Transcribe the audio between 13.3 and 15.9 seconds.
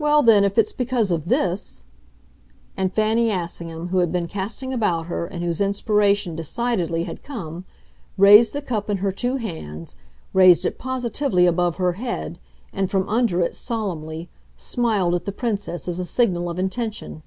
it, solemnly, smiled at the Princess